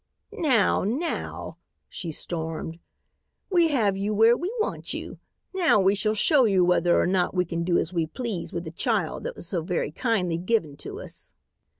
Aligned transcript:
"Now, 0.31 0.83
now," 0.83 1.57
she 1.87 2.09
stormed, 2.09 2.79
"we 3.51 3.67
have 3.67 3.95
you 3.95 4.15
where 4.15 4.35
we 4.35 4.51
want 4.59 4.95
you. 4.95 5.19
Now 5.53 5.79
we 5.79 5.93
shall 5.93 6.15
show 6.15 6.45
you 6.45 6.65
whether 6.65 6.99
or 6.99 7.05
not 7.05 7.35
we 7.35 7.45
can 7.45 7.63
do 7.63 7.77
as 7.77 7.93
we 7.93 8.07
please 8.07 8.51
with 8.51 8.63
the 8.63 8.71
child 8.71 9.23
that 9.25 9.35
was 9.35 9.45
so 9.45 9.61
very 9.61 9.91
kindly 9.91 10.37
given 10.37 10.75
to 10.77 10.99
us." 10.99 11.33